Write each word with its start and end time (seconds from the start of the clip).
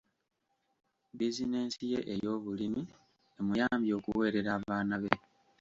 Bizinensi 1.17 1.79
ye 1.91 1.99
ey'obulimi 2.13 2.81
emuyambye 3.39 3.91
okuweerera 3.99 4.49
abaana 4.57 4.95
be. 5.03 5.11